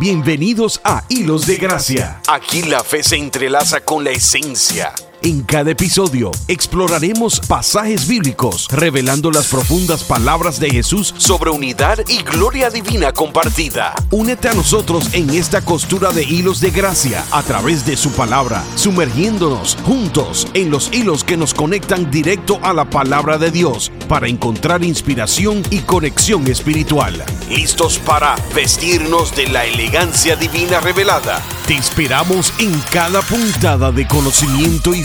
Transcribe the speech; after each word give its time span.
Bienvenidos 0.00 0.80
a 0.84 1.02
Hilos 1.08 1.44
de 1.48 1.56
Gracia. 1.56 2.20
Aquí 2.28 2.62
la 2.62 2.84
fe 2.84 3.02
se 3.02 3.16
entrelaza 3.16 3.80
con 3.80 4.04
la 4.04 4.10
esencia. 4.10 4.92
En 5.20 5.42
cada 5.42 5.72
episodio 5.72 6.30
exploraremos 6.46 7.40
pasajes 7.40 8.06
bíblicos 8.06 8.68
revelando 8.70 9.32
las 9.32 9.48
profundas 9.48 10.04
palabras 10.04 10.60
de 10.60 10.70
Jesús 10.70 11.12
sobre 11.18 11.50
unidad 11.50 11.98
y 12.06 12.22
gloria 12.22 12.70
divina 12.70 13.12
compartida. 13.12 13.94
Únete 14.12 14.48
a 14.48 14.54
nosotros 14.54 15.08
en 15.14 15.30
esta 15.30 15.60
costura 15.60 16.12
de 16.12 16.22
hilos 16.22 16.60
de 16.60 16.70
gracia 16.70 17.24
a 17.32 17.42
través 17.42 17.84
de 17.84 17.96
su 17.96 18.12
palabra, 18.12 18.62
sumergiéndonos 18.76 19.76
juntos 19.84 20.46
en 20.54 20.70
los 20.70 20.92
hilos 20.92 21.24
que 21.24 21.36
nos 21.36 21.52
conectan 21.52 22.12
directo 22.12 22.60
a 22.62 22.72
la 22.72 22.88
palabra 22.88 23.38
de 23.38 23.50
Dios 23.50 23.90
para 24.08 24.28
encontrar 24.28 24.84
inspiración 24.84 25.64
y 25.70 25.80
conexión 25.80 26.46
espiritual. 26.46 27.24
¿Listos 27.48 27.98
para 27.98 28.36
vestirnos 28.54 29.34
de 29.34 29.48
la 29.48 29.64
elegancia 29.64 30.36
divina 30.36 30.78
revelada? 30.78 31.42
Te 31.66 31.74
inspiramos 31.74 32.54
en 32.60 32.72
cada 32.90 33.20
puntada 33.20 33.92
de 33.92 34.06
conocimiento 34.06 34.94
y 34.94 35.04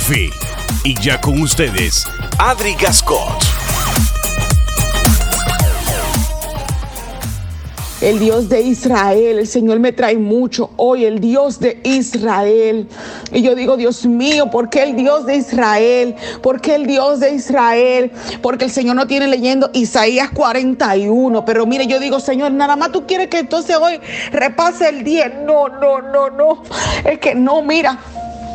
Y 0.83 0.99
ya 1.01 1.21
con 1.21 1.41
ustedes, 1.41 2.05
Adri 2.37 2.73
Gascot. 2.73 3.41
El 8.01 8.19
Dios 8.19 8.49
de 8.49 8.59
Israel, 8.63 9.39
el 9.39 9.47
Señor 9.47 9.79
me 9.79 9.93
trae 9.93 10.17
mucho 10.17 10.71
hoy, 10.75 11.05
el 11.05 11.21
Dios 11.21 11.61
de 11.61 11.79
Israel. 11.85 12.89
Y 13.31 13.43
yo 13.43 13.55
digo, 13.55 13.77
Dios 13.77 14.05
mío, 14.05 14.51
¿por 14.51 14.69
qué 14.69 14.83
el 14.83 14.97
Dios 14.97 15.25
de 15.25 15.37
Israel? 15.37 16.15
¿Por 16.41 16.59
qué 16.59 16.75
el 16.75 16.85
Dios 16.85 17.21
de 17.21 17.35
Israel? 17.35 18.11
Porque 18.41 18.65
el 18.65 18.71
Señor 18.71 18.97
no 18.97 19.07
tiene 19.07 19.27
leyendo 19.27 19.69
Isaías 19.71 20.31
41. 20.31 21.45
Pero 21.45 21.65
mire, 21.65 21.87
yo 21.87 22.01
digo, 22.01 22.19
Señor, 22.19 22.51
nada 22.51 22.75
más 22.75 22.91
tú 22.91 23.07
quieres 23.07 23.29
que 23.29 23.39
entonces 23.39 23.77
hoy 23.77 24.01
repase 24.33 24.89
el 24.89 25.05
día. 25.05 25.29
No, 25.29 25.69
no, 25.69 26.01
no, 26.01 26.29
no. 26.29 26.61
Es 27.05 27.19
que 27.19 27.35
no, 27.35 27.61
mira. 27.61 27.97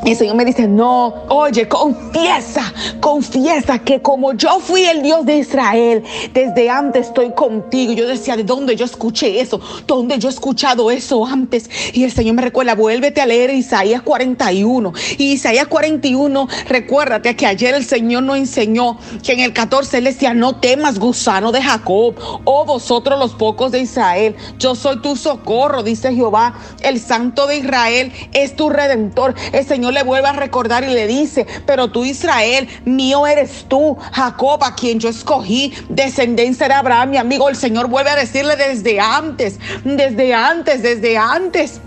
El 0.04 0.16
Señor 0.16 0.36
me 0.36 0.44
dice, 0.44 0.66
no, 0.66 1.26
oye, 1.28 1.68
confiesa, 1.68 2.72
confiesa 3.00 3.78
que 3.80 4.00
como 4.00 4.32
yo 4.32 4.60
fui 4.60 4.84
el 4.84 5.02
Dios 5.02 5.26
de 5.26 5.38
Israel, 5.38 6.02
desde 6.32 6.70
antes 6.70 7.08
estoy 7.08 7.32
contigo. 7.32 7.92
Yo 7.92 8.06
decía, 8.06 8.36
¿de 8.36 8.44
dónde 8.44 8.76
yo 8.76 8.84
escuché 8.84 9.40
eso? 9.40 9.60
¿Dónde 9.86 10.18
yo 10.18 10.28
he 10.28 10.32
escuchado 10.32 10.90
eso 10.90 11.26
antes? 11.26 11.68
Y 11.92 12.04
el 12.04 12.12
Señor 12.12 12.36
me 12.36 12.42
recuerda, 12.42 12.74
vuélvete 12.74 13.20
a 13.20 13.26
leer 13.26 13.50
Isaías 13.50 14.02
41. 14.02 14.92
Y 15.18 15.32
Isaías 15.32 15.66
41, 15.66 16.48
recuérdate 16.68 17.36
que 17.36 17.46
ayer 17.46 17.74
el 17.74 17.84
Señor 17.84 18.22
nos 18.22 18.38
enseñó 18.38 18.98
que 19.22 19.32
en 19.32 19.40
el 19.40 19.52
14 19.52 19.98
Él 19.98 20.04
decía, 20.04 20.32
no 20.32 20.56
temas, 20.56 20.98
gusano 20.98 21.52
de 21.52 21.62
Jacob, 21.62 22.14
oh 22.44 22.64
vosotros 22.64 23.18
los 23.18 23.34
pocos 23.34 23.72
de 23.72 23.80
Israel, 23.80 24.36
yo 24.58 24.74
soy 24.74 25.00
tu 25.02 25.16
socorro, 25.16 25.82
dice 25.82 26.14
Jehová, 26.14 26.54
el 26.82 27.00
Santo 27.00 27.46
de 27.46 27.58
Israel 27.58 28.12
es 28.32 28.56
tu 28.56 28.70
redentor. 28.70 29.34
El 29.52 29.66
Señor 29.66 29.87
le 29.90 30.02
vuelve 30.02 30.28
a 30.28 30.32
recordar 30.32 30.84
y 30.84 30.88
le 30.88 31.06
dice, 31.06 31.46
pero 31.66 31.88
tú 31.88 32.04
Israel, 32.04 32.68
mío 32.84 33.26
eres 33.26 33.66
tú, 33.68 33.96
Jacob, 34.12 34.62
a 34.62 34.74
quien 34.74 35.00
yo 35.00 35.08
escogí, 35.08 35.72
descendencia 35.88 36.68
de 36.68 36.74
Abraham, 36.74 37.10
mi 37.10 37.16
amigo, 37.16 37.48
el 37.48 37.56
Señor 37.56 37.88
vuelve 37.88 38.10
a 38.10 38.16
decirle 38.16 38.56
desde 38.56 39.00
antes, 39.00 39.58
desde 39.84 40.34
antes, 40.34 40.82
desde 40.82 41.16
antes. 41.16 41.80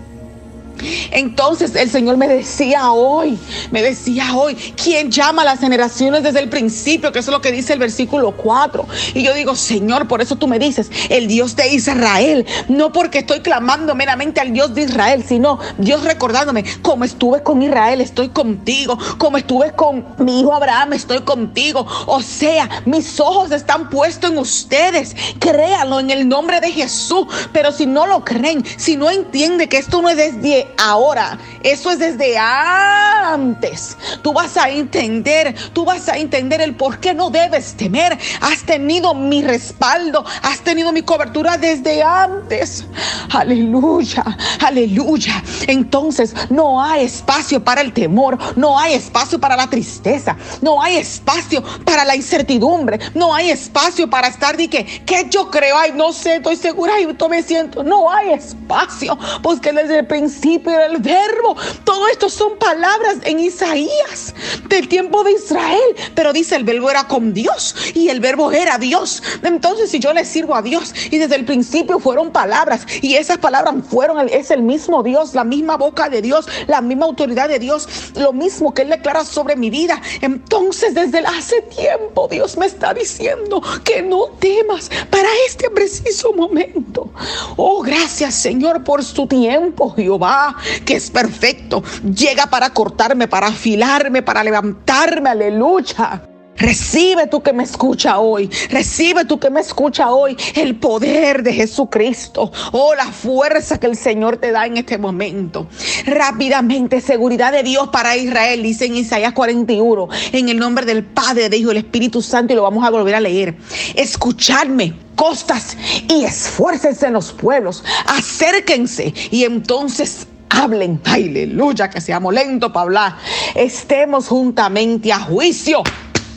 Entonces 1.10 1.74
el 1.74 1.90
Señor 1.90 2.16
me 2.16 2.28
decía 2.28 2.92
hoy, 2.92 3.38
me 3.70 3.82
decía 3.82 4.34
hoy, 4.34 4.54
¿quién 4.82 5.10
llama 5.10 5.42
a 5.42 5.44
las 5.44 5.60
generaciones 5.60 6.22
desde 6.22 6.40
el 6.40 6.48
principio? 6.48 7.12
Que 7.12 7.20
eso 7.20 7.30
es 7.30 7.36
lo 7.36 7.40
que 7.40 7.52
dice 7.52 7.72
el 7.72 7.78
versículo 7.78 8.32
4. 8.32 8.86
Y 9.14 9.22
yo 9.22 9.34
digo, 9.34 9.54
Señor, 9.54 10.08
por 10.08 10.20
eso 10.22 10.36
tú 10.36 10.48
me 10.48 10.58
dices, 10.58 10.90
el 11.08 11.28
Dios 11.28 11.56
de 11.56 11.68
Israel, 11.74 12.46
no 12.68 12.92
porque 12.92 13.18
estoy 13.18 13.40
clamando 13.40 13.94
meramente 13.94 14.40
al 14.40 14.52
Dios 14.52 14.74
de 14.74 14.82
Israel, 14.82 15.24
sino 15.26 15.58
Dios 15.78 16.04
recordándome, 16.04 16.64
como 16.82 17.04
estuve 17.04 17.42
con 17.42 17.62
Israel, 17.62 18.00
estoy 18.00 18.28
contigo, 18.28 18.98
como 19.18 19.36
estuve 19.36 19.72
con 19.72 20.04
mi 20.18 20.40
hijo 20.40 20.54
Abraham, 20.54 20.94
estoy 20.94 21.20
contigo. 21.20 21.86
O 22.06 22.20
sea, 22.20 22.68
mis 22.84 23.20
ojos 23.20 23.50
están 23.52 23.88
puestos 23.90 24.30
en 24.30 24.38
ustedes, 24.38 25.14
créanlo 25.38 26.00
en 26.00 26.10
el 26.10 26.28
nombre 26.28 26.60
de 26.60 26.70
Jesús, 26.70 27.26
pero 27.52 27.72
si 27.72 27.86
no 27.86 28.06
lo 28.06 28.24
creen, 28.24 28.64
si 28.76 28.96
no 28.96 29.10
entiende 29.10 29.68
que 29.68 29.78
esto 29.78 30.02
no 30.02 30.08
es 30.08 30.16
desde 30.16 30.71
ahora, 30.78 31.38
eso 31.62 31.90
es 31.90 31.98
desde 31.98 32.36
antes. 32.38 33.96
Tú 34.22 34.32
vas 34.32 34.56
a 34.56 34.68
entender, 34.68 35.54
tú 35.72 35.84
vas 35.84 36.08
a 36.08 36.16
entender 36.16 36.60
el 36.60 36.74
por 36.74 36.98
qué 36.98 37.14
no 37.14 37.30
debes 37.30 37.74
temer. 37.74 38.18
Has 38.40 38.62
tenido 38.64 39.14
mi 39.14 39.42
respaldo, 39.42 40.24
has 40.42 40.60
tenido 40.60 40.92
mi 40.92 41.02
cobertura 41.02 41.56
desde 41.56 42.02
antes. 42.02 42.84
Aleluya, 43.32 44.24
aleluya. 44.60 45.42
Entonces 45.66 46.34
no 46.50 46.82
hay 46.82 47.04
espacio 47.04 47.62
para 47.62 47.80
el 47.80 47.92
temor, 47.92 48.38
no 48.56 48.78
hay 48.78 48.94
espacio 48.94 49.38
para 49.38 49.56
la 49.56 49.68
tristeza, 49.68 50.36
no 50.60 50.82
hay 50.82 50.96
espacio 50.96 51.62
para 51.84 52.04
la 52.04 52.16
incertidumbre, 52.16 52.98
no 53.14 53.34
hay 53.34 53.50
espacio 53.50 54.08
para 54.10 54.28
estar 54.28 54.56
de 54.56 54.68
que, 54.68 54.84
que 54.84 55.26
yo 55.30 55.50
creo, 55.50 55.76
ay, 55.76 55.92
no 55.94 56.12
sé, 56.12 56.36
estoy 56.36 56.56
segura, 56.56 57.00
y 57.00 57.06
me 57.28 57.42
siento. 57.42 57.82
No 57.82 58.10
hay 58.10 58.32
espacio, 58.32 59.18
porque 59.42 59.72
desde 59.72 60.00
el 60.00 60.06
principio 60.06 60.51
pero 60.58 60.84
el 60.84 60.98
verbo. 60.98 61.56
Todo 61.84 62.08
esto 62.08 62.28
son 62.28 62.58
palabras 62.58 63.16
en 63.24 63.40
Isaías 63.40 64.34
del 64.68 64.88
tiempo 64.88 65.24
de 65.24 65.32
Israel. 65.32 65.80
Pero 66.14 66.32
dice 66.32 66.56
el 66.56 66.64
verbo 66.64 66.90
era 66.90 67.04
con 67.04 67.32
Dios 67.32 67.74
y 67.94 68.08
el 68.08 68.20
verbo 68.20 68.52
era 68.52 68.78
Dios. 68.78 69.22
Entonces 69.42 69.90
si 69.90 69.98
yo 69.98 70.12
le 70.12 70.24
sirvo 70.24 70.54
a 70.54 70.62
Dios 70.62 70.94
y 71.10 71.18
desde 71.18 71.36
el 71.36 71.44
principio 71.44 71.98
fueron 71.98 72.30
palabras 72.30 72.86
y 73.00 73.14
esas 73.14 73.38
palabras 73.38 73.74
fueron, 73.88 74.28
es 74.28 74.50
el 74.50 74.62
mismo 74.62 75.02
Dios, 75.02 75.34
la 75.34 75.44
misma 75.44 75.76
boca 75.76 76.08
de 76.08 76.22
Dios, 76.22 76.46
la 76.66 76.80
misma 76.80 77.06
autoridad 77.06 77.48
de 77.48 77.58
Dios, 77.58 77.88
lo 78.16 78.32
mismo 78.32 78.74
que 78.74 78.82
Él 78.82 78.90
declara 78.90 79.24
sobre 79.24 79.56
mi 79.56 79.70
vida. 79.70 80.00
Entonces 80.20 80.94
desde 80.94 81.18
hace 81.20 81.62
tiempo 81.62 82.28
Dios 82.28 82.56
me 82.56 82.66
está 82.66 82.94
diciendo 82.94 83.62
que 83.84 84.02
no 84.02 84.26
temas 84.38 84.90
para 85.10 85.28
este 85.46 85.70
preciso 85.70 86.32
momento. 86.32 87.10
Oh, 87.56 87.82
gracias 87.82 88.34
Señor 88.34 88.84
por 88.84 89.04
su 89.04 89.26
tiempo, 89.26 89.94
Jehová 89.94 90.41
que 90.84 90.96
es 90.96 91.10
perfecto, 91.10 91.82
llega 92.02 92.46
para 92.46 92.70
cortarme, 92.70 93.28
para 93.28 93.48
afilarme, 93.48 94.22
para 94.22 94.44
levantarme, 94.44 95.30
aleluya. 95.30 96.22
Recibe 96.56 97.26
tú 97.26 97.42
que 97.42 97.52
me 97.52 97.62
escucha 97.62 98.18
hoy, 98.18 98.48
recibe 98.70 99.24
tú 99.24 99.40
que 99.40 99.50
me 99.50 99.60
escucha 99.60 100.10
hoy 100.10 100.36
el 100.54 100.76
poder 100.76 101.42
de 101.42 101.54
Jesucristo, 101.54 102.52
oh 102.72 102.94
la 102.94 103.06
fuerza 103.06 103.80
que 103.80 103.86
el 103.86 103.96
Señor 103.96 104.36
te 104.36 104.52
da 104.52 104.66
en 104.66 104.76
este 104.76 104.98
momento. 104.98 105.66
Rápidamente, 106.04 107.00
seguridad 107.00 107.52
de 107.52 107.62
Dios 107.62 107.88
para 107.88 108.16
Israel, 108.16 108.62
dice 108.62 108.84
en 108.84 108.96
Isaías 108.96 109.32
41, 109.32 110.08
en 110.32 110.48
el 110.50 110.58
nombre 110.58 110.84
del 110.84 111.04
Padre, 111.04 111.48
de 111.48 111.56
Hijo 111.56 111.70
del 111.70 111.78
Espíritu 111.78 112.20
Santo, 112.20 112.52
y 112.52 112.56
lo 112.56 112.62
vamos 112.62 112.86
a 112.86 112.90
volver 112.90 113.14
a 113.14 113.20
leer. 113.20 113.56
Escuchadme 113.94 114.94
costas 115.16 115.76
y 116.08 116.24
esfuércense 116.24 117.06
en 117.06 117.14
los 117.14 117.32
pueblos, 117.32 117.82
acérquense 118.06 119.12
y 119.30 119.44
entonces 119.44 120.26
hablen, 120.52 121.00
aleluya, 121.04 121.88
que 121.90 122.00
seamos 122.00 122.34
lentos 122.34 122.70
para 122.72 122.82
hablar, 122.82 123.16
estemos 123.54 124.28
juntamente 124.28 125.12
a 125.12 125.20
juicio 125.20 125.82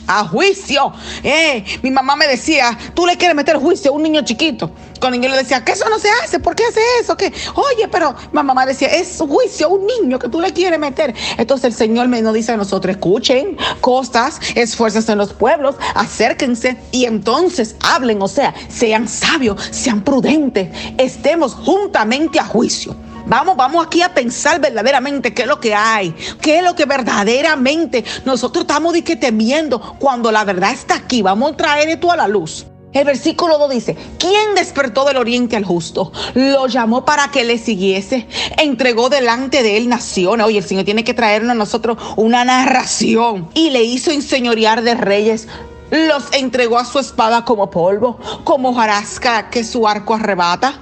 a 0.06 0.24
juicio. 0.24 0.92
Eh, 1.22 1.64
mi 1.82 1.90
mamá 1.90 2.16
me 2.16 2.26
decía, 2.26 2.76
tú 2.94 3.06
le 3.06 3.16
quieres 3.16 3.36
meter 3.36 3.56
juicio 3.56 3.90
a 3.90 3.94
un 3.94 4.02
niño 4.02 4.22
chiquito. 4.22 4.70
Cuando 5.00 5.20
yo 5.20 5.28
le 5.28 5.36
decía, 5.36 5.62
que 5.64 5.72
eso 5.72 5.88
no 5.90 5.98
se 5.98 6.08
hace, 6.22 6.40
¿por 6.40 6.54
qué 6.54 6.64
hace 6.64 6.80
eso? 7.00 7.16
¿Qué? 7.16 7.32
Oye, 7.54 7.88
pero 7.90 8.14
mi 8.32 8.42
mamá 8.42 8.64
decía, 8.64 8.88
es 8.88 9.18
juicio 9.18 9.66
a 9.66 9.70
un 9.70 9.86
niño 9.86 10.18
que 10.18 10.28
tú 10.28 10.40
le 10.40 10.52
quieres 10.52 10.78
meter. 10.78 11.14
Entonces 11.36 11.64
el 11.66 11.74
Señor 11.74 12.08
me 12.08 12.22
nos 12.22 12.34
dice 12.34 12.52
a 12.52 12.56
nosotros, 12.56 12.94
escuchen 12.94 13.58
cosas, 13.80 14.40
esfuerzos 14.54 15.08
en 15.08 15.18
los 15.18 15.32
pueblos, 15.32 15.76
acérquense 15.94 16.78
y 16.92 17.04
entonces 17.04 17.76
hablen, 17.80 18.22
o 18.22 18.28
sea, 18.28 18.54
sean 18.68 19.08
sabios, 19.08 19.60
sean 19.70 20.02
prudentes, 20.02 20.68
estemos 20.98 21.54
juntamente 21.54 22.40
a 22.40 22.44
juicio. 22.44 22.96
Vamos, 23.26 23.56
vamos 23.56 23.84
aquí 23.84 24.02
a 24.02 24.14
pensar 24.14 24.60
verdaderamente 24.60 25.34
qué 25.34 25.42
es 25.42 25.48
lo 25.48 25.58
que 25.58 25.74
hay, 25.74 26.14
qué 26.40 26.58
es 26.58 26.64
lo 26.64 26.76
que 26.76 26.84
verdaderamente 26.84 28.04
nosotros 28.24 28.62
estamos 28.62 28.94
temiendo 29.20 29.80
cuando 29.98 30.30
la 30.30 30.44
verdad 30.44 30.70
está 30.70 30.94
aquí. 30.94 31.22
Vamos 31.22 31.52
a 31.52 31.56
traer 31.56 31.88
esto 31.88 32.12
a 32.12 32.16
la 32.16 32.28
luz. 32.28 32.66
El 32.92 33.04
versículo 33.04 33.58
2 33.58 33.70
dice, 33.70 33.96
¿quién 34.18 34.54
despertó 34.54 35.04
del 35.04 35.16
oriente 35.16 35.56
al 35.56 35.64
justo? 35.64 36.12
Lo 36.34 36.68
llamó 36.68 37.04
para 37.04 37.28
que 37.32 37.44
le 37.44 37.58
siguiese, 37.58 38.26
entregó 38.56 39.10
delante 39.10 39.64
de 39.64 39.76
él 39.76 39.88
naciones. 39.88 40.46
Oye, 40.46 40.58
el 40.58 40.64
Señor 40.64 40.84
tiene 40.84 41.04
que 41.04 41.12
traernos 41.12 41.50
a 41.50 41.54
nosotros 41.54 41.98
una 42.16 42.44
narración 42.44 43.50
y 43.54 43.70
le 43.70 43.82
hizo 43.82 44.12
enseñorear 44.12 44.82
de 44.82 44.94
reyes. 44.94 45.48
Los 45.90 46.32
entregó 46.32 46.78
a 46.78 46.84
su 46.84 47.00
espada 47.00 47.44
como 47.44 47.70
polvo, 47.70 48.18
como 48.44 48.72
jarasca 48.72 49.50
que 49.50 49.64
su 49.64 49.86
arco 49.86 50.14
arrebata. 50.14 50.80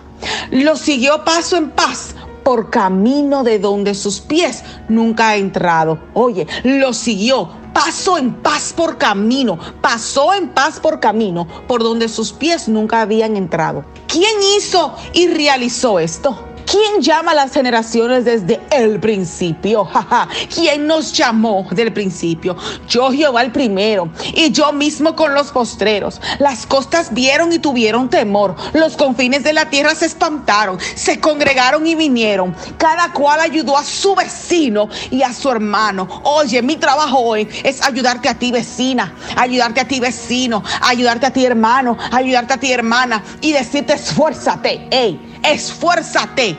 Los 0.50 0.80
siguió 0.80 1.24
paso 1.24 1.56
en 1.56 1.70
paz 1.70 2.13
por 2.44 2.70
camino 2.70 3.42
de 3.42 3.58
donde 3.58 3.94
sus 3.94 4.20
pies 4.20 4.62
nunca 4.88 5.30
ha 5.30 5.36
entrado. 5.36 5.98
Oye, 6.12 6.46
lo 6.62 6.92
siguió 6.92 7.50
paso 7.74 8.16
en 8.16 8.32
paz 8.34 8.72
por 8.74 8.96
camino, 8.96 9.58
pasó 9.80 10.32
en 10.32 10.48
paz 10.48 10.78
por 10.78 11.00
camino 11.00 11.46
por 11.66 11.82
donde 11.82 12.08
sus 12.08 12.32
pies 12.32 12.68
nunca 12.68 13.00
habían 13.00 13.36
entrado. 13.36 13.84
¿Quién 14.06 14.36
hizo 14.56 14.94
y 15.12 15.26
realizó 15.26 15.98
esto? 15.98 16.38
¿Quién 16.66 17.02
llama 17.02 17.32
a 17.32 17.34
las 17.34 17.52
generaciones 17.52 18.24
desde 18.24 18.60
el 18.70 18.98
principio? 19.00 19.88
¿Quién 20.54 20.86
nos 20.86 21.12
llamó 21.12 21.66
del 21.70 21.92
principio? 21.92 22.56
Yo 22.88 23.10
Jehová 23.12 23.42
el 23.42 23.52
primero 23.52 24.08
y 24.34 24.50
yo 24.50 24.72
mismo 24.72 25.14
con 25.14 25.34
los 25.34 25.50
postreros. 25.50 26.20
Las 26.38 26.66
costas 26.66 27.12
vieron 27.12 27.52
y 27.52 27.58
tuvieron 27.58 28.08
temor. 28.08 28.56
Los 28.72 28.96
confines 28.96 29.44
de 29.44 29.52
la 29.52 29.68
tierra 29.70 29.94
se 29.94 30.06
espantaron, 30.06 30.78
se 30.94 31.20
congregaron 31.20 31.86
y 31.86 31.94
vinieron. 31.94 32.54
Cada 32.78 33.12
cual 33.12 33.40
ayudó 33.40 33.76
a 33.76 33.84
su 33.84 34.14
vecino 34.14 34.88
y 35.10 35.22
a 35.22 35.32
su 35.32 35.50
hermano. 35.50 36.08
Oye, 36.24 36.62
mi 36.62 36.76
trabajo 36.76 37.18
hoy 37.18 37.48
es 37.62 37.82
ayudarte 37.82 38.28
a 38.28 38.34
ti 38.34 38.50
vecina, 38.52 39.14
ayudarte 39.36 39.80
a 39.80 39.88
ti 39.88 40.00
vecino, 40.00 40.62
ayudarte 40.82 41.26
a 41.26 41.32
ti 41.32 41.44
hermano, 41.44 41.96
ayudarte 42.10 42.54
a 42.54 42.56
ti 42.58 42.72
hermana 42.72 43.22
y 43.40 43.52
decirte 43.52 43.94
esfuérzate, 43.94 44.88
hey, 44.90 45.23
esfuérzate. 45.44 46.56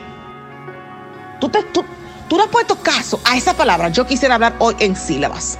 Tú, 1.40 1.48
te, 1.48 1.62
tú, 1.64 1.84
tú 2.28 2.36
no 2.36 2.44
has 2.44 2.48
puesto 2.48 2.76
caso 2.76 3.20
a 3.24 3.36
esa 3.36 3.54
palabra. 3.54 3.88
Yo 3.88 4.06
quisiera 4.06 4.34
hablar 4.34 4.54
hoy 4.58 4.74
en 4.78 4.96
sílabas. 4.96 5.58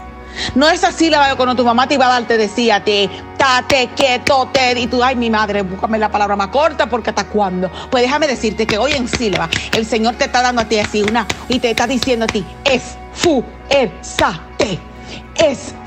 No 0.54 0.68
esa 0.68 0.92
sílaba 0.92 1.28
de 1.28 1.36
cuando 1.36 1.54
tu 1.54 1.64
mamá 1.64 1.88
te 1.88 1.94
iba 1.94 2.06
a 2.06 2.10
dar, 2.10 2.24
te 2.26 2.36
decía 2.36 2.76
a 2.76 2.84
ti, 2.84 3.08
tate 3.38 3.88
quieto, 3.96 4.48
te, 4.52 4.78
y 4.78 4.86
tú, 4.86 5.02
ay, 5.02 5.16
mi 5.16 5.30
madre, 5.30 5.62
búscame 5.62 5.98
la 5.98 6.10
palabra 6.10 6.36
más 6.36 6.48
corta 6.48 6.86
porque 6.88 7.10
hasta 7.10 7.24
cuándo. 7.24 7.70
Pues 7.90 8.02
déjame 8.02 8.26
decirte 8.26 8.66
que 8.66 8.76
hoy 8.76 8.92
en 8.92 9.08
sílaba 9.08 9.48
el 9.72 9.86
Señor 9.86 10.16
te 10.16 10.26
está 10.26 10.42
dando 10.42 10.60
a 10.62 10.64
ti 10.66 10.78
así 10.78 11.02
una 11.02 11.26
y 11.48 11.58
te 11.58 11.70
está 11.70 11.86
diciendo 11.86 12.24
a 12.24 12.28
ti, 12.28 12.44
es 12.64 12.96
fu, 13.14 13.42
er, 13.70 13.90
sa, 14.02 14.38
te 14.58 14.78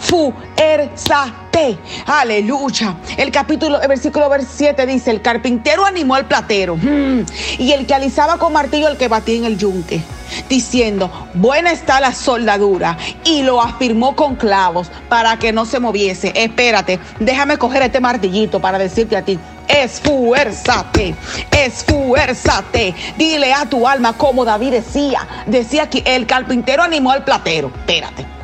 esfuérzate. 0.10 1.78
Aleluya. 2.06 2.96
El 3.18 3.32
capítulo, 3.32 3.82
el 3.82 3.88
versículo 3.88 4.30
7 4.40 4.86
dice, 4.86 5.12
el 5.12 5.22
carpintero 5.22 5.86
animó 5.86 6.16
al 6.16 6.26
platero 6.26 6.76
mm, 6.78 7.22
y 7.60 7.72
el 7.74 7.86
que 7.86 7.94
alisaba 7.94 8.38
con 8.38 8.54
martillo 8.54 8.88
el 8.88 8.98
que 8.98 9.08
batía 9.08 9.38
en 9.38 9.46
el 9.46 9.58
yunque, 9.58 10.02
diciendo, 10.48 11.12
buena 11.34 11.72
está 11.72 12.00
la 12.00 12.14
soldadura 12.14 12.98
y 13.24 13.44
lo 13.44 13.62
afirmó 13.62 14.16
con 14.16 14.36
clavos 14.36 14.90
para 15.10 15.38
que 15.38 15.52
no 15.52 15.66
se 15.66 15.80
moviese. 15.80 16.32
Espérate, 16.36 17.00
déjame 17.20 17.58
coger 17.58 17.84
este 17.84 18.00
martillito 18.00 18.60
para 18.60 18.78
decirte 18.78 19.16
a 19.18 19.22
ti, 19.22 19.38
esfuérzate, 19.68 21.16
esfuérzate. 21.52 22.96
Dile 23.18 23.54
a 23.54 23.66
tu 23.66 23.88
alma 23.88 24.14
como 24.14 24.46
David 24.46 24.72
decía, 24.72 25.28
decía 25.46 25.90
que 25.90 26.04
el 26.06 26.26
carpintero 26.26 26.84
animó 26.84 27.12
al 27.12 27.24
platero. 27.24 27.72
Espérate. 27.76 28.39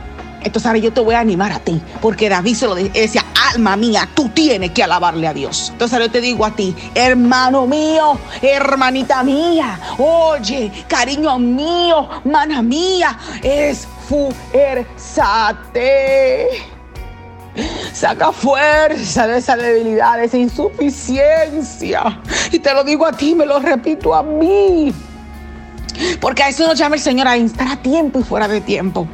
Entonces 0.45 0.67
ahora 0.67 0.79
yo 0.79 0.93
te 0.93 1.01
voy 1.01 1.15
a 1.15 1.19
animar 1.19 1.51
a 1.51 1.59
ti, 1.59 1.81
porque 2.01 2.29
David 2.29 2.55
se 2.55 2.67
lo 2.67 2.75
decía, 2.75 3.25
alma 3.51 3.75
mía, 3.75 4.07
tú 4.13 4.29
tienes 4.29 4.71
que 4.71 4.83
alabarle 4.83 5.27
a 5.27 5.33
Dios. 5.33 5.69
Entonces 5.71 5.93
ahora 5.93 6.05
yo 6.05 6.11
te 6.11 6.21
digo 6.21 6.45
a 6.45 6.51
ti, 6.51 6.75
hermano 6.93 7.65
mío, 7.65 8.19
hermanita 8.41 9.23
mía, 9.23 9.79
oye, 9.97 10.71
cariño 10.87 11.39
mío, 11.39 12.07
mana 12.23 12.61
mía, 12.61 13.17
esfuérzate. 13.41 14.85
Saca 17.91 18.31
fuerza 18.31 19.25
de 19.27 19.39
esa 19.39 19.55
debilidad, 19.55 20.17
de 20.17 20.25
esa 20.25 20.37
insuficiencia. 20.37 22.21
Y 22.51 22.59
te 22.59 22.71
lo 22.73 22.83
digo 22.83 23.07
a 23.07 23.13
ti, 23.13 23.33
me 23.33 23.47
lo 23.47 23.59
repito 23.59 24.13
a 24.13 24.21
mí. 24.21 24.93
Porque 26.19 26.43
a 26.43 26.49
eso 26.49 26.67
nos 26.67 26.77
llama 26.77 26.97
el 26.97 27.01
Señor 27.01 27.27
a 27.27 27.35
instar 27.35 27.67
a 27.69 27.77
tiempo 27.77 28.19
y 28.19 28.23
fuera 28.23 28.47
de 28.47 28.61
tiempo. 28.61 29.07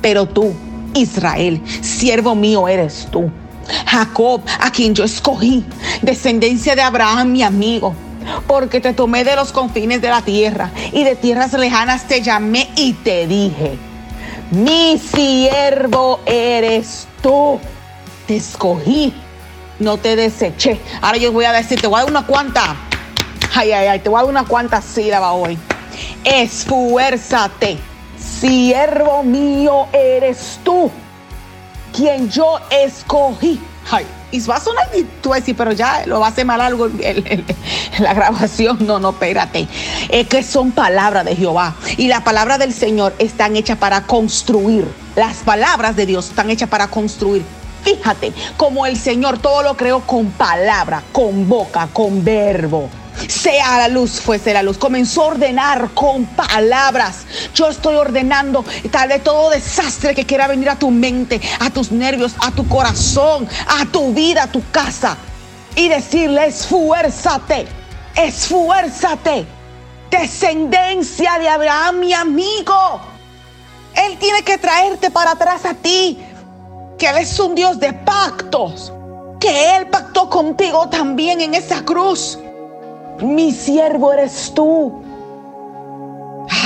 Pero 0.00 0.26
tú, 0.26 0.54
Israel, 0.94 1.62
siervo 1.80 2.34
mío 2.34 2.68
eres 2.68 3.08
tú. 3.10 3.30
Jacob, 3.86 4.42
a 4.60 4.70
quien 4.70 4.94
yo 4.94 5.04
escogí, 5.04 5.64
descendencia 6.02 6.74
de 6.74 6.82
Abraham, 6.82 7.32
mi 7.32 7.42
amigo, 7.42 7.94
porque 8.46 8.80
te 8.80 8.94
tomé 8.94 9.24
de 9.24 9.36
los 9.36 9.52
confines 9.52 10.00
de 10.00 10.08
la 10.08 10.22
tierra 10.22 10.70
y 10.92 11.04
de 11.04 11.16
tierras 11.16 11.52
lejanas 11.52 12.06
te 12.06 12.22
llamé 12.22 12.68
y 12.76 12.94
te 12.94 13.26
dije, 13.26 13.78
mi 14.50 14.98
siervo 14.98 16.20
eres 16.24 17.06
tú. 17.22 17.60
Te 18.26 18.36
escogí, 18.36 19.14
no 19.78 19.96
te 19.96 20.14
deseché. 20.14 20.78
Ahora 21.00 21.16
yo 21.16 21.32
voy 21.32 21.46
a 21.46 21.52
decir, 21.52 21.80
te 21.80 21.86
voy 21.86 21.98
a 21.98 22.02
dar 22.02 22.10
una 22.10 22.26
cuanta. 22.26 22.76
Ay, 23.54 23.72
ay, 23.72 23.86
ay, 23.86 24.00
te 24.00 24.10
voy 24.10 24.18
a 24.18 24.22
dar 24.22 24.30
una 24.30 24.44
cuanta 24.44 24.82
sílaba 24.82 25.32
hoy. 25.32 25.58
Esfuérzate 26.24 27.78
siervo 28.18 29.22
mío 29.22 29.86
eres 29.92 30.58
tú, 30.64 30.90
quien 31.94 32.28
yo 32.30 32.58
escogí. 32.70 33.60
Ay, 33.90 34.06
y 34.30 34.40
va 34.40 34.56
a 34.56 34.60
sonar 34.60 34.88
tú 35.22 35.30
vas 35.30 35.38
a 35.38 35.40
decir, 35.40 35.56
pero 35.56 35.72
ya 35.72 36.04
lo 36.06 36.20
va 36.20 36.26
a 36.26 36.30
hacer 36.30 36.44
mal 36.44 36.60
algo 36.60 36.86
en 37.00 37.44
la 37.98 38.12
grabación. 38.12 38.86
No, 38.86 38.98
no, 38.98 39.10
espérate. 39.10 39.66
Es 40.10 40.28
que 40.28 40.42
son 40.42 40.72
palabras 40.72 41.24
de 41.24 41.34
Jehová. 41.34 41.74
Y 41.96 42.08
las 42.08 42.22
palabras 42.22 42.58
del 42.58 42.74
Señor 42.74 43.14
están 43.18 43.56
hechas 43.56 43.78
para 43.78 44.02
construir. 44.02 44.86
Las 45.16 45.38
palabras 45.38 45.96
de 45.96 46.04
Dios 46.04 46.28
están 46.28 46.50
hechas 46.50 46.68
para 46.68 46.88
construir. 46.88 47.42
Fíjate, 47.84 48.32
como 48.56 48.84
el 48.84 48.98
Señor 48.98 49.38
todo 49.38 49.62
lo 49.62 49.76
creó 49.76 50.00
con 50.00 50.30
palabra, 50.32 51.02
con 51.12 51.48
boca, 51.48 51.88
con 51.92 52.22
verbo 52.22 52.90
sea 53.26 53.78
la 53.78 53.88
luz, 53.88 54.20
fuese 54.20 54.52
la 54.52 54.62
luz. 54.62 54.78
Comenzó 54.78 55.22
a 55.22 55.26
ordenar 55.26 55.90
con 55.94 56.24
palabras. 56.26 57.26
Yo 57.54 57.68
estoy 57.68 57.96
ordenando 57.96 58.64
tal 58.90 59.08
vez 59.08 59.22
todo 59.24 59.50
desastre 59.50 60.14
que 60.14 60.24
quiera 60.24 60.46
venir 60.46 60.70
a 60.70 60.76
tu 60.76 60.90
mente, 60.90 61.40
a 61.60 61.70
tus 61.70 61.90
nervios, 61.90 62.34
a 62.46 62.50
tu 62.52 62.66
corazón, 62.68 63.48
a 63.66 63.86
tu 63.86 64.12
vida, 64.12 64.44
a 64.44 64.52
tu 64.52 64.62
casa. 64.70 65.16
Y 65.74 65.88
decirle, 65.88 66.46
esfuérzate, 66.46 67.66
esfuérzate. 68.16 69.46
Descendencia 70.10 71.38
de 71.38 71.48
Abraham, 71.48 72.00
mi 72.00 72.12
amigo. 72.12 73.00
Él 73.94 74.16
tiene 74.18 74.42
que 74.42 74.58
traerte 74.58 75.10
para 75.10 75.32
atrás 75.32 75.64
a 75.64 75.74
ti. 75.74 76.18
Que 76.98 77.08
Él 77.08 77.18
es 77.18 77.38
un 77.38 77.54
Dios 77.54 77.78
de 77.78 77.92
pactos. 77.92 78.92
Que 79.38 79.76
Él 79.76 79.86
pactó 79.88 80.30
contigo 80.30 80.88
también 80.88 81.40
en 81.40 81.54
esa 81.54 81.84
cruz 81.84 82.38
mi 83.22 83.52
siervo 83.52 84.12
eres 84.12 84.52
tú. 84.54 85.02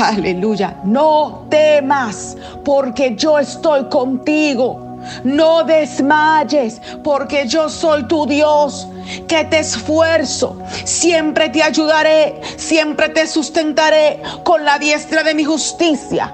Aleluya, 0.01 0.77
no 0.85 1.45
temas 1.49 2.37
porque 2.65 3.15
yo 3.17 3.39
estoy 3.39 3.85
contigo. 3.89 4.93
No 5.25 5.65
desmayes 5.65 6.81
porque 7.03 7.47
yo 7.49 7.69
soy 7.69 8.05
tu 8.05 8.25
Dios, 8.27 8.87
que 9.27 9.45
te 9.45 9.59
esfuerzo. 9.59 10.57
Siempre 10.85 11.49
te 11.49 11.63
ayudaré, 11.63 12.41
siempre 12.57 13.09
te 13.09 13.27
sustentaré 13.27 14.23
con 14.45 14.65
la 14.65 14.79
diestra 14.79 15.23
de 15.25 15.35
mi 15.35 15.45
justicia. 15.45 16.33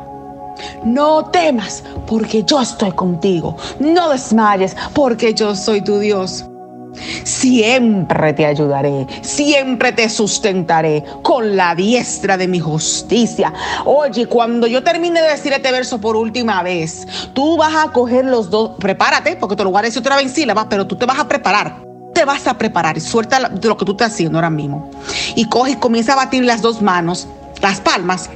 No 0.85 1.25
temas 1.27 1.83
porque 2.07 2.43
yo 2.43 2.61
estoy 2.61 2.93
contigo. 2.93 3.57
No 3.79 4.11
desmayes 4.11 4.77
porque 4.93 5.33
yo 5.33 5.55
soy 5.55 5.81
tu 5.81 5.99
Dios. 5.99 6.45
Siempre 7.25 8.33
te 8.33 8.47
ayudaré, 8.47 9.07
siempre 9.23 9.93
te 9.93 10.09
sustentaré 10.09 11.05
con 11.23 11.57
la 11.57 11.75
diestra 11.75 12.37
de 12.37 12.49
mi 12.49 12.61
justicia. 12.61 13.53
Oye, 13.85 14.27
cuando 14.27 14.67
yo 14.67 14.83
termine 14.83 15.21
de 15.21 15.31
decir 15.31 15.53
este 15.53 15.73
verso 15.73 16.01
por 16.01 16.17
última 16.17 16.63
vez, 16.63 17.07
tú 17.33 17.57
vas 17.57 17.75
a 17.75 17.93
coger 17.93 18.25
los 18.25 18.51
dos, 18.51 18.73
prepárate, 18.79 19.37
porque 19.37 19.57
te 19.57 19.65
lo 19.65 19.71
voy 19.71 19.81
a 19.81 19.83
decir 19.83 20.01
otra 20.01 20.17
vez 20.17 20.33
sílabas, 20.33 20.67
pero 20.69 20.87
tú 20.87 20.97
te 20.97 21.07
vas 21.07 21.19
a 21.19 21.29
preparar. 21.29 21.77
Te 22.15 22.25
vas 22.25 22.47
a 22.49 22.59
preparar 22.59 23.01
suelta 23.01 23.39
lo 23.39 23.77
que 23.77 23.85
tú 23.85 23.93
estás 23.93 24.13
haciendo 24.13 24.39
ahora 24.39 24.51
mismo. 24.51 24.91
Y 25.37 25.45
coge 25.45 25.73
y 25.73 25.77
comienza 25.77 26.15
a 26.15 26.17
batir 26.17 26.45
las 26.45 26.63
dos 26.63 26.83
manos, 26.83 27.29
las 27.63 27.81
palmas, 27.81 28.29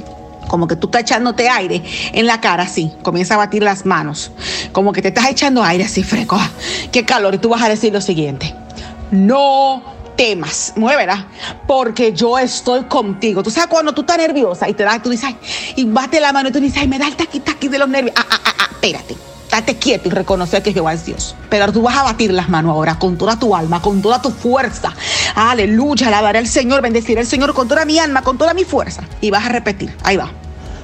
como 0.52 0.68
que 0.68 0.76
tú 0.76 0.88
estás 0.88 1.00
echándote 1.00 1.48
aire 1.48 1.82
en 2.12 2.26
la 2.26 2.42
cara, 2.42 2.64
así. 2.64 2.92
Comienza 3.00 3.34
a 3.34 3.36
batir 3.38 3.62
las 3.62 3.86
manos, 3.86 4.32
como 4.72 4.92
que 4.92 5.00
te 5.00 5.08
estás 5.08 5.30
echando 5.30 5.64
aire 5.64 5.84
así 5.84 6.02
fresco. 6.02 6.36
Ah, 6.38 6.50
qué 6.92 7.06
calor. 7.06 7.34
Y 7.34 7.38
tú 7.38 7.48
vas 7.48 7.62
a 7.62 7.70
decir 7.70 7.90
lo 7.90 8.02
siguiente: 8.02 8.54
No 9.10 9.82
temas, 10.14 10.74
muévela, 10.76 11.26
porque 11.66 12.12
yo 12.12 12.38
estoy 12.38 12.82
contigo. 12.82 13.42
Tú 13.42 13.50
sabes 13.50 13.70
cuando 13.70 13.94
tú 13.94 14.02
estás 14.02 14.18
nerviosa 14.18 14.68
y 14.68 14.74
te 14.74 14.82
das, 14.82 15.02
tú 15.02 15.08
dices, 15.08 15.24
ay, 15.24 15.36
y 15.74 15.86
bate 15.86 16.20
la 16.20 16.34
mano 16.34 16.50
y 16.50 16.52
tú 16.52 16.60
dices, 16.60 16.82
ay, 16.82 16.88
me 16.88 16.98
da 16.98 17.08
el 17.08 17.16
taqui 17.16 17.40
taqui 17.40 17.68
de 17.68 17.78
los 17.78 17.88
nervios. 17.88 18.14
Ah, 18.18 18.26
ah, 18.30 18.40
ah, 18.44 18.54
ah, 18.58 18.68
espérate. 18.72 19.16
Date 19.50 19.76
quieto 19.76 20.08
y 20.08 20.10
reconocer 20.10 20.62
que 20.62 20.74
Jehová 20.74 20.92
es 20.92 21.06
Dios. 21.06 21.34
Pero 21.48 21.72
tú 21.72 21.80
vas 21.80 21.96
a 21.96 22.02
batir 22.02 22.30
las 22.30 22.50
manos 22.50 22.72
ahora 22.72 22.98
con 22.98 23.16
toda 23.16 23.38
tu 23.38 23.56
alma, 23.56 23.80
con 23.80 24.02
toda 24.02 24.20
tu 24.20 24.30
fuerza. 24.30 24.94
Aleluya, 25.34 26.08
alabaré 26.08 26.40
al 26.40 26.46
Señor, 26.46 26.82
bendeciré 26.82 27.20
al 27.20 27.26
Señor 27.26 27.54
con 27.54 27.68
toda 27.68 27.86
mi 27.86 27.98
alma, 27.98 28.22
con 28.22 28.38
toda 28.38 28.54
mi 28.54 28.64
fuerza. 28.64 29.02
Y 29.20 29.30
vas 29.30 29.44
a 29.46 29.50
repetir, 29.50 29.94
ahí 30.04 30.16
va. 30.16 30.30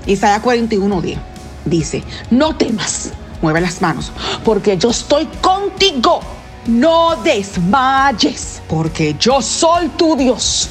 Isaías 0.06 0.40
41 0.40 1.02
días 1.02 1.20
dice, 1.64 2.02
no 2.30 2.56
temas, 2.56 3.10
mueve 3.42 3.60
las 3.60 3.80
manos, 3.80 4.12
porque 4.44 4.76
yo 4.76 4.90
estoy 4.90 5.26
contigo. 5.40 6.20
No 6.66 7.16
desmayes, 7.22 8.60
porque 8.68 9.16
yo 9.18 9.40
soy 9.40 9.88
tu 9.96 10.14
Dios 10.16 10.68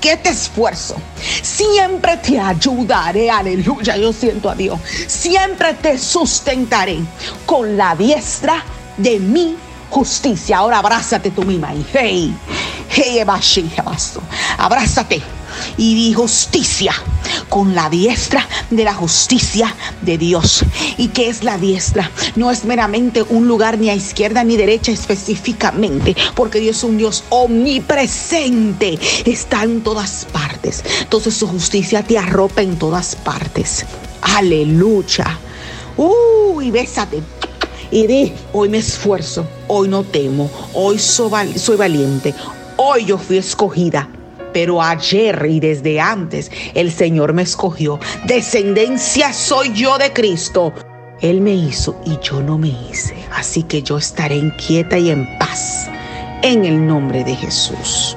que 0.00 0.16
te 0.16 0.30
esfuerzo. 0.30 0.96
Siempre 1.42 2.16
te 2.16 2.40
ayudaré, 2.40 3.30
aleluya, 3.30 3.96
yo 3.96 4.12
siento 4.12 4.50
a 4.50 4.56
Dios. 4.56 4.80
Siempre 5.06 5.74
te 5.74 5.98
sustentaré 5.98 6.98
con 7.44 7.76
la 7.76 7.94
diestra 7.94 8.64
de 8.96 9.20
mi 9.20 9.56
justicia. 9.88 10.58
Ahora 10.58 10.78
abrázate 10.78 11.30
tú 11.30 11.44
misma 11.44 11.72
y 11.74 11.86
hey, 11.92 12.36
hey, 12.88 13.24
abrázate. 14.58 15.35
Y 15.76 15.94
di 15.94 16.12
justicia 16.12 16.92
con 17.48 17.74
la 17.74 17.88
diestra 17.88 18.46
de 18.70 18.84
la 18.84 18.94
justicia 18.94 19.74
de 20.02 20.18
Dios. 20.18 20.64
¿Y 20.98 21.08
qué 21.08 21.28
es 21.28 21.44
la 21.44 21.58
diestra? 21.58 22.10
No 22.34 22.50
es 22.50 22.64
meramente 22.64 23.22
un 23.22 23.48
lugar 23.48 23.78
ni 23.78 23.90
a 23.90 23.94
izquierda 23.94 24.44
ni 24.44 24.56
derecha 24.56 24.92
específicamente, 24.92 26.16
porque 26.34 26.60
Dios 26.60 26.78
es 26.78 26.84
un 26.84 26.98
Dios 26.98 27.24
omnipresente, 27.30 28.98
está 29.24 29.62
en 29.62 29.82
todas 29.82 30.26
partes. 30.32 30.84
Entonces 31.00 31.34
su 31.34 31.46
justicia 31.46 32.02
te 32.02 32.18
arropa 32.18 32.62
en 32.62 32.78
todas 32.78 33.16
partes. 33.16 33.86
Aleluya. 34.22 35.38
Uy, 35.96 36.70
bésate 36.70 37.22
y 37.90 38.06
di, 38.06 38.32
hoy 38.52 38.68
me 38.68 38.78
esfuerzo, 38.78 39.46
hoy 39.68 39.88
no 39.88 40.02
temo, 40.02 40.50
hoy 40.74 40.98
soy 40.98 41.76
valiente, 41.76 42.34
hoy 42.76 43.04
yo 43.04 43.18
fui 43.18 43.38
escogida. 43.38 44.08
Pero 44.56 44.80
ayer 44.80 45.48
y 45.50 45.60
desde 45.60 46.00
antes 46.00 46.50
el 46.72 46.90
Señor 46.90 47.34
me 47.34 47.42
escogió. 47.42 48.00
Descendencia 48.26 49.34
soy 49.34 49.70
yo 49.74 49.98
de 49.98 50.14
Cristo. 50.14 50.72
Él 51.20 51.42
me 51.42 51.52
hizo 51.52 52.00
y 52.06 52.18
yo 52.22 52.40
no 52.40 52.56
me 52.56 52.68
hice. 52.68 53.14
Así 53.34 53.64
que 53.64 53.82
yo 53.82 53.98
estaré 53.98 54.36
inquieta 54.36 54.96
y 54.96 55.10
en 55.10 55.28
paz 55.38 55.90
en 56.42 56.64
el 56.64 56.86
nombre 56.86 57.22
de 57.22 57.36
Jesús. 57.36 58.16